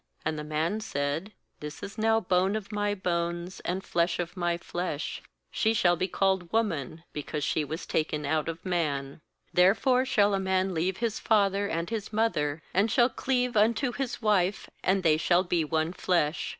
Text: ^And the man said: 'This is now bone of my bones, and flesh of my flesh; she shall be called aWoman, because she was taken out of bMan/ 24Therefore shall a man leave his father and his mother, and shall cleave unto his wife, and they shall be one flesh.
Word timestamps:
^And 0.25 0.35
the 0.35 0.43
man 0.43 0.79
said: 0.79 1.31
'This 1.59 1.83
is 1.83 1.97
now 1.99 2.19
bone 2.19 2.55
of 2.55 2.71
my 2.71 2.95
bones, 2.95 3.59
and 3.59 3.83
flesh 3.83 4.17
of 4.17 4.35
my 4.35 4.57
flesh; 4.57 5.21
she 5.51 5.75
shall 5.75 5.95
be 5.95 6.07
called 6.07 6.49
aWoman, 6.49 7.03
because 7.13 7.43
she 7.43 7.63
was 7.63 7.85
taken 7.85 8.25
out 8.25 8.49
of 8.49 8.63
bMan/ 8.63 9.19
24Therefore 9.55 10.07
shall 10.07 10.33
a 10.33 10.39
man 10.39 10.73
leave 10.73 10.97
his 10.97 11.19
father 11.19 11.67
and 11.67 11.91
his 11.91 12.11
mother, 12.11 12.63
and 12.73 12.89
shall 12.89 13.09
cleave 13.09 13.55
unto 13.55 13.91
his 13.91 14.23
wife, 14.23 14.67
and 14.83 15.03
they 15.03 15.17
shall 15.17 15.43
be 15.43 15.63
one 15.63 15.93
flesh. 15.93 16.49